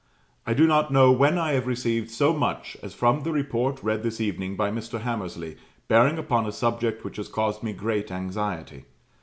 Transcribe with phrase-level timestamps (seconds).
[0.47, 4.01] I do not know when I have received so much as from the report read
[4.01, 5.01] this evening by Mr.
[5.01, 8.85] Hammersley, bearing upon a subject which has caused me great anxiety.